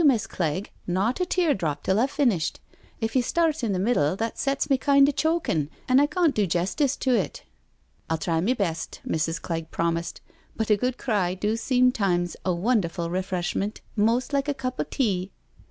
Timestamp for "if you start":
2.99-3.63